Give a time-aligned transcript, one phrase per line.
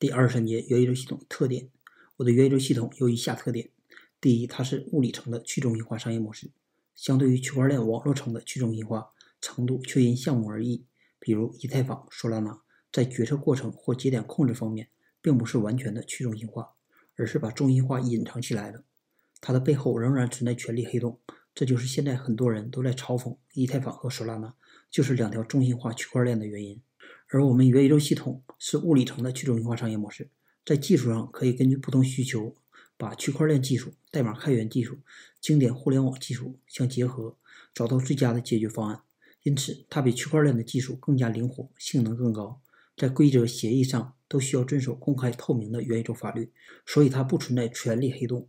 [0.00, 1.70] 第二十三节元宇宙系统特点。
[2.18, 3.68] 我的元宇宙系统有以下特点：
[4.20, 6.52] 第一，它是物理层的去中心化商业模式，
[6.94, 10.84] 相对于区块链网络层的去中心化程度却因项目而异。
[11.18, 12.60] 比如以太坊、索拉纳
[12.92, 14.88] 在决策过程或节点控制方面，
[15.20, 16.74] 并不是完全的去中心化，
[17.16, 18.84] 而是把中心化隐藏起来了。
[19.40, 21.18] 它的背后仍然存在权力黑洞，
[21.52, 24.54] 这就是现在很多人都在嘲讽以太坊和索拉纳
[24.92, 26.80] 就是两条中心化区块链的原因。
[27.30, 30.30] 而我们元宇宙系统是物理层的去中心化商业模式，
[30.64, 32.54] 在技术上可以根据不同需求，
[32.96, 34.98] 把区块链技术、代码开源技术、
[35.40, 37.36] 经典互联网技术相结合，
[37.74, 39.02] 找到最佳的解决方案。
[39.42, 42.60] 因此，它比区块链的技术更加灵活，性能更高。
[42.96, 46.50] 在规则协议上都需要遵守公开透明的元宇宙法律，
[46.86, 48.48] 所以它不存在权力黑洞。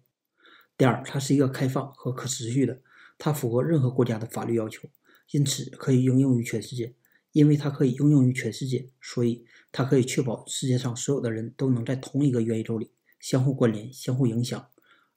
[0.78, 2.82] 第二，它是一个开放和可持续的，
[3.18, 4.90] 它符合任何国家的法律要求，
[5.32, 6.96] 因此可以应用于全世界。
[7.32, 14.68] 因为它可以应用于全世界，所以它可以确保世界上所有的人都能在同一个元宇宙里相互关联、相互影响，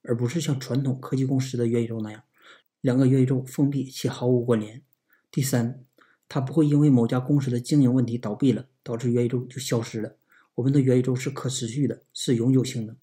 [0.03, 2.23] 而不是像传统科技公司的元宇宙那样，
[2.81, 4.83] 两个元宇宙封闭且毫无关联。
[5.31, 5.85] 第三，
[6.29, 10.17] 它不会因为某家公司的经营问题倒闭了，导致元宇宙就消失了。
[10.57, 12.97] 我们的元宇宙是可持续的，是永久性的。